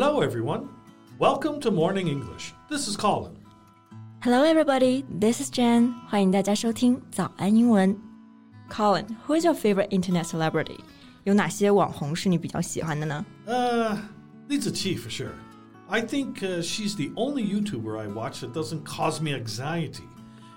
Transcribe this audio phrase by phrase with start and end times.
[0.00, 0.68] Hello, everyone.
[1.18, 2.54] Welcome to Morning English.
[2.70, 3.36] This is Colin.
[4.22, 5.04] Hello, everybody.
[5.10, 5.92] This is Jen.
[6.06, 7.98] 欢迎大家收听早安英文。
[8.70, 10.78] Colin, who is your favorite internet celebrity?
[11.24, 13.98] 有哪些网红是你比较喜欢的呢？Uh,
[14.48, 15.34] Li Ziqi for sure.
[15.88, 20.06] I think uh, she's the only YouTuber I watch that doesn't cause me anxiety.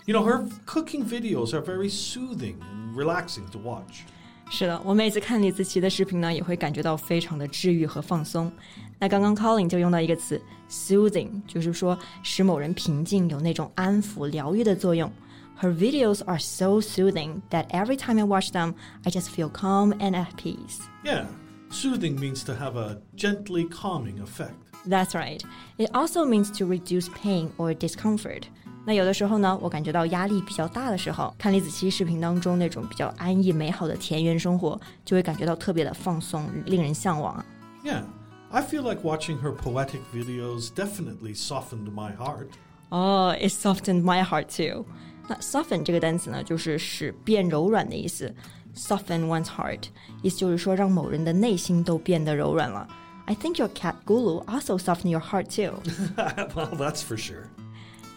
[0.06, 4.06] You know, her cooking videos are very soothing and relaxing to watch.
[4.51, 8.51] 是的，我每次看李子柒的视频呢，也会感觉到非常的治愈和放松。
[8.99, 10.41] 那刚刚 Colin 就用到一个词
[10.71, 15.13] soothing，就是说使某人平静，有那种安抚、疗愈的作用。
[15.61, 20.13] Her videos are so soothing that every time I watch them, I just feel calm and
[20.13, 20.81] at peace.
[21.03, 21.25] Yeah,
[21.71, 24.55] soothing means to have a gently calming effect.
[24.87, 25.43] That's right.
[25.79, 28.49] It also means to reduce pain or discomfort.
[28.85, 37.45] 那有的时候呢，我感觉到压力比较大的时候，看李子柒视频当中那种比较安逸美好的田园生活，就会感觉到特别的放松，令人向往啊。
[37.85, 38.03] Yeah,
[38.51, 42.49] I feel like watching her poetic videos definitely softened my heart.
[42.91, 44.87] 哦、i t softened my heart too.
[45.27, 48.33] 那 soften 这个单词呢，就是使变柔软的意思。
[48.77, 49.85] Soften one's heart，
[50.23, 52.87] 意思就是说让某人的内心都变得柔软了。
[53.25, 55.81] I think your cat Gulu also softened your heart too.
[56.55, 57.49] well, that's for sure.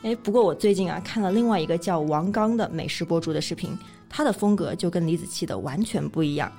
[0.03, 3.77] 哎，不过我最近啊看了另外一个叫王刚的美食博主的视频，
[4.09, 6.51] 他的风格就跟李子柒的完全不一样。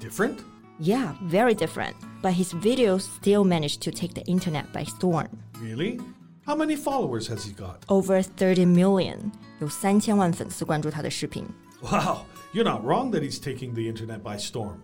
[0.00, 0.36] Different?
[0.78, 1.94] Yeah, very different.
[2.20, 5.28] But his videos still managed to take the internet by storm.
[5.62, 6.00] Really?
[6.44, 7.78] How many followers has he got?
[7.86, 11.44] Over 30 million，有三千万粉丝关注他的视频。
[11.80, 12.18] Wow,
[12.52, 14.74] you're not wrong that he's taking the internet by storm.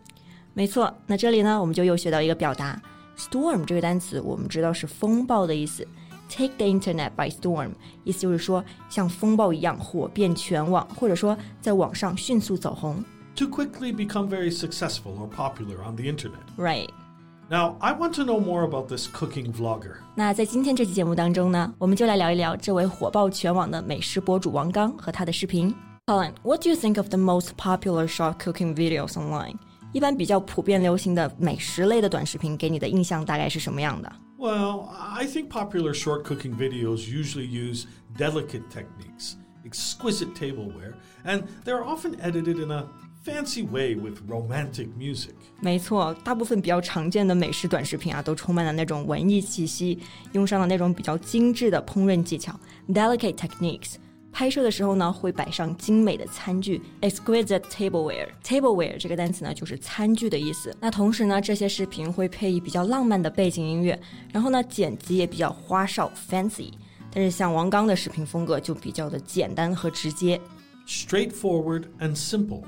[0.55, 2.81] 没错，那这里呢，我们就又学到一个表达，
[3.19, 5.87] storm 这个单词，我们知道是风暴的意思。
[6.29, 7.71] Take the internet by storm，
[8.05, 13.05] 意思就是说像风暴一样火遍全网，或者说在网上迅速走红。
[13.37, 16.45] To quickly become very successful or popular on the internet.
[16.57, 16.89] Right。
[17.49, 19.97] Now, I want to know more about this cooking vlogger.
[20.15, 25.75] 那在今天这期节目当中呢，我们就来聊一聊这位火爆全网的美食博主王刚和他的视频。
[26.07, 29.57] Colin, what do you think of the most popular short cooking videos online?
[29.93, 34.13] 一般比较普遍流行的美食类的短视频，给你的印象大概是什么样的？
[34.45, 37.87] Well, I think popular short cooking videos usually use
[38.17, 39.37] delicate techniques,
[39.67, 40.95] exquisite tableware,
[41.25, 42.87] and they're often edited in a
[43.23, 45.35] fancy way with romantic music.
[45.61, 49.99] 没错，大部分比较常见的美食短视频啊，都充满了那种文艺气息，
[50.33, 52.59] 用上了那种比较精致的烹饪技巧
[52.89, 53.97] （delicate techniques）。
[54.36, 58.28] 拍摄的时候呢，会摆上精美的餐具 （exquisite tableware）。
[58.44, 60.76] tableware 这个单词呢，就是餐具的意思。
[60.82, 63.98] 那同时呢，这些视频会配以比较浪漫的背景音乐，
[64.34, 66.74] 然后呢，剪辑也比较花哨 （fancy）。
[67.14, 70.38] 但是像王刚的视频风格就比较的简单和直接。
[70.86, 72.64] Straightforward and simple.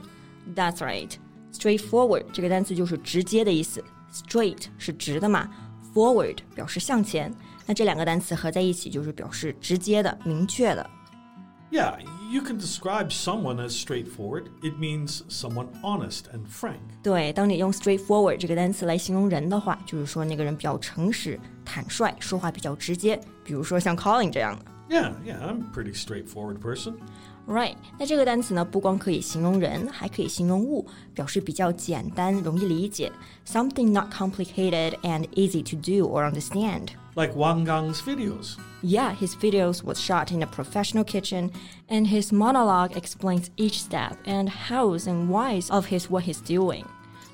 [0.56, 1.12] That's right.
[1.52, 3.84] Straightforward 这个单词就是直接的意思。
[4.14, 5.50] Straight 是直的嘛
[5.94, 7.30] ，forward 表示向前。
[7.66, 10.90] 那这两个单词合在一起就是表示直接的、明确的。
[11.71, 11.99] Yeah,
[12.31, 14.49] you can describe someone as straightforward.
[14.63, 16.81] It means someone honest and frank.
[17.03, 23.19] 对，当你用 straightforward 这个单词来形容人的话，就是说那个人比较诚实、坦率，说话比较直接。
[23.43, 24.65] 比如说像 Colin 这样的。
[24.91, 26.97] Yeah, yeah, I'm a pretty straightforward person.
[27.47, 33.11] Right，那这个单词呢，不光可以形容人，还可以形容物，表示比较简单、容易理解，
[33.45, 36.91] something not complicated and easy to do or understand。
[37.17, 38.55] Like Wang Gang's videos.
[38.81, 41.51] Yeah, his videos was shot in a professional kitchen,
[41.89, 46.85] and his monologue explains each step and hows and whys of his what he's doing.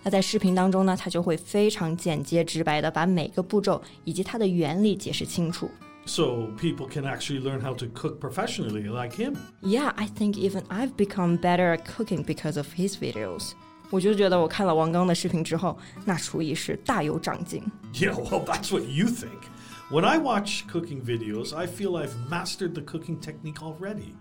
[0.02, 5.70] 那在视频当中呢，他就会非常简洁直白的把每个步骤以及它的原理解释清楚。
[6.04, 9.36] So people can actually learn how to cook professionally like him.
[9.60, 13.52] Yeah, I think even I've become better at cooking because of his videos.
[13.90, 17.62] 我就觉得我看了王刚的视频之后，那厨艺是大有长进。
[17.92, 19.48] Yeah, well, that's what you think.
[19.90, 24.14] When I watch cooking videos, I feel I've mastered the cooking technique already.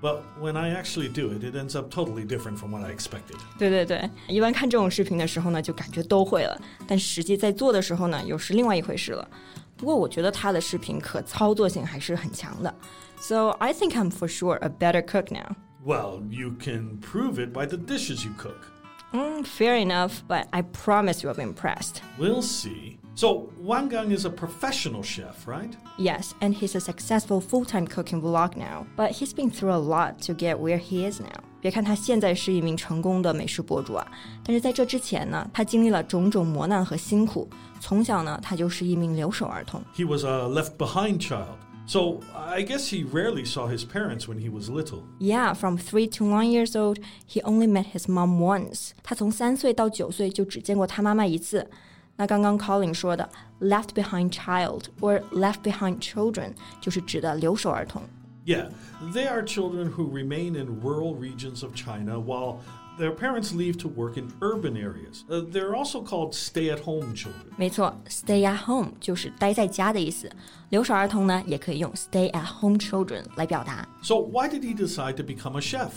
[0.00, 3.38] But when I actually do it, it ends up totally different from what I expected.
[3.56, 9.28] 对对对，一般看这种视频的时候呢，就感觉都会了，但实际在做的时候呢，又是另外一回事了。
[9.76, 12.74] 不过我觉得他的视频可操作性还是很强的。
[13.20, 15.54] So I think I'm for sure a better cook now.
[15.84, 18.58] Well, you can prove it by the dishes you cook.
[19.12, 22.02] Mm, fair enough, but I promise you I'll be impressed.
[22.18, 22.98] We'll see.
[23.14, 25.76] So, Wang Gang is a professional chef, right?
[25.98, 30.18] Yes, and he's a successful full-time cooking vlog now, but he's been through a lot
[30.22, 31.44] to get where he is now.
[31.60, 34.06] 别看他现在是一名成功的美食博主啊，
[34.42, 37.46] 但是在这之前呢，他经历了种种磨难和辛苦。
[37.80, 39.82] 从小呢，他就是一名留守儿童。
[39.94, 41.58] He was a left behind child.
[41.86, 45.02] So, I guess he rarely saw his parents when he was little.
[45.18, 48.92] Yeah, from three to one years old, he only met his mom once.
[49.02, 51.68] 他从三岁到九岁就只见过他妈妈一次。
[52.16, 53.28] 那刚刚 Colin 说的
[53.60, 58.02] left behind child or left behind children 就是指的留守儿童。
[58.44, 58.70] Yeah,
[59.12, 62.60] they are children who remain in rural regions of China while
[62.98, 65.24] their parents leave to work in urban areas.
[65.30, 67.46] Uh, they're also called stay at home children.
[67.56, 70.30] 没错，stay at home 就是待在家的意思。
[70.68, 73.86] 留守儿童呢，也可以用 stay at home children 来表达。
[74.02, 75.90] So, why did he decide to become a chef?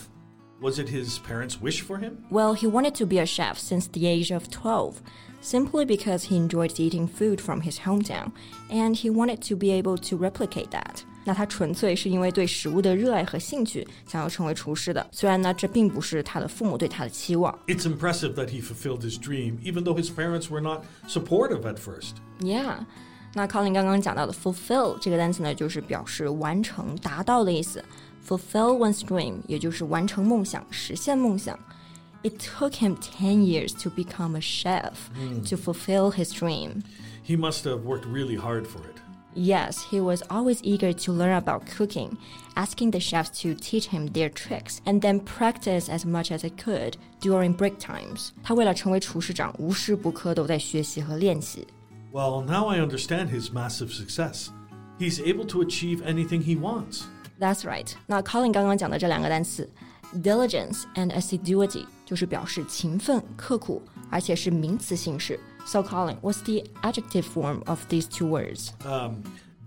[0.62, 2.24] Was it his parents' wish for him?
[2.32, 5.02] Well, he wanted to be a chef since the age of 12,
[5.42, 8.32] simply because he enjoyed eating food from his hometown,
[8.70, 11.04] and he wanted to be able to replicate that.
[11.24, 15.06] 那他纯粹是因为对食物的热爱和兴趣，想要成为厨师的。
[15.12, 17.58] 虽然呢，这并不是他的父母对他的期望。
[17.68, 21.78] It's impressive that he fulfilled his dream, even though his parents were not supportive at
[21.78, 22.16] first.
[22.40, 22.86] Yeah，
[23.34, 27.84] 那 Colin 刚刚讲到的 fulfill 这个单词呢，就是表示完成、达到的意思。
[28.28, 31.58] Fulfill one's dream，也就是完成梦想、实现梦想。
[32.24, 34.94] It took him ten years to become a chef
[35.48, 36.82] to fulfill his dream.
[37.24, 38.98] He must have worked really hard for it.
[39.38, 42.18] Yes, he was always eager to learn about cooking,
[42.54, 46.52] asking the chefs to teach him their tricks, and then practice as much as he
[46.52, 48.30] could during break times.
[48.42, 51.68] 他为了成为厨师长，无时不刻都在学习和练习。
[52.14, 54.48] Well, now I understand his massive success.
[54.98, 57.02] He's able to achieve anything he wants.
[57.38, 57.92] That's right.
[58.08, 59.70] 那 Colin 刚刚讲的这两个单词，
[60.24, 65.38] diligence and assiduity，就是表示勤奋、刻苦，而且是名词形式。
[65.66, 68.74] So Colin, what's the adjective form of these two words?
[68.86, 69.24] Um,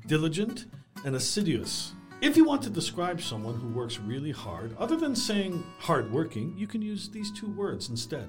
[0.06, 0.66] diligent
[1.04, 1.92] and assiduous.
[2.20, 6.66] If you want to describe someone who works really hard, other than saying hardworking, you
[6.66, 8.26] can use these two words instead.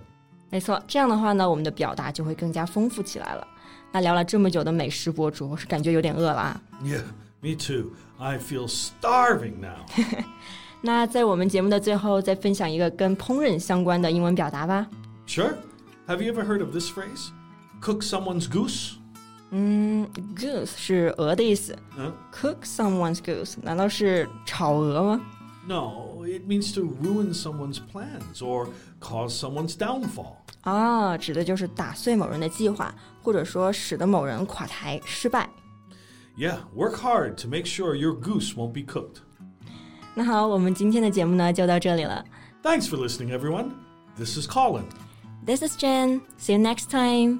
[0.51, 3.47] 没错，这样的话呢，我们的表达就会更加丰富起来了。
[3.91, 6.61] 那聊了这么久的美食博主，我是感觉有点饿了啊。
[6.83, 7.03] Yeah,
[7.41, 7.91] me too.
[8.17, 9.85] I feel starving now.
[10.81, 14.87] 那在我们节目的最后，再分享一个跟烹饪相关的英文表达吧。
[15.27, 15.55] sure.
[16.07, 17.29] Have you ever heard of this phrase?
[17.83, 18.95] Cook someone's goose?
[19.51, 22.11] Goose 是鹅的意思 Huh?
[22.31, 25.21] ，cook someone's goose 难道是炒鹅吗？
[25.67, 28.67] No, it means to ruin someone's plans or
[28.99, 30.35] cause someone's downfall.
[30.61, 32.93] 啊，指的就是打碎某人的计划，
[33.23, 35.49] 或者说使得某人垮台失败。
[36.37, 39.21] Yeah, work hard to make sure your goose won't be cooked.
[40.15, 42.23] 那好，我们今天的节目呢就到这里了。
[42.61, 43.71] Thanks for listening, everyone.
[44.17, 44.83] This is Colin.
[45.45, 46.21] This is Jen.
[46.37, 47.39] See you next time.